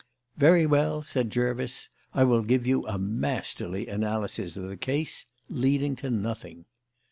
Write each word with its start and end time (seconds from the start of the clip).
"Very 0.35 0.65
well," 0.65 1.03
said 1.03 1.29
Jervis, 1.29 1.89
"I 2.11 2.23
will 2.23 2.41
give 2.41 2.65
you 2.65 2.87
a 2.87 2.97
masterly 2.97 3.85
analysis 3.87 4.57
of 4.57 4.67
the 4.67 4.75
case 4.75 5.27
leading 5.47 5.95
to 5.97 6.09
nothing." 6.09 6.65